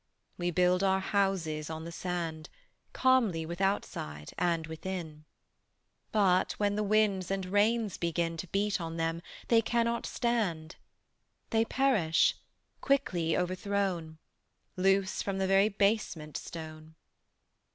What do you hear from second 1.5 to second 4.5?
on the sand, Comely withoutside